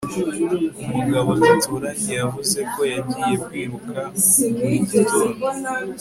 umugabo 0.89 1.29
duturanye 1.41 2.13
yavuze 2.21 2.59
ko 2.73 2.79
yagiye 2.93 3.35
kwiruka 3.45 3.99
buri 4.55 4.77
gitondo 4.89 5.45